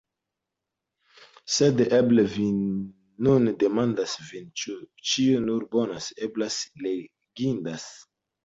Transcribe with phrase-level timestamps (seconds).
[1.55, 2.47] Sed eble vi
[3.27, 4.79] nun demandas vin, ĉu
[5.11, 7.89] ĉio nur bonas, belas, legindas.